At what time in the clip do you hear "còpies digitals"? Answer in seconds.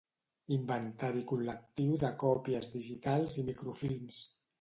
2.23-3.37